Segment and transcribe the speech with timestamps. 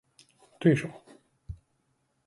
[0.59, 0.89] 对手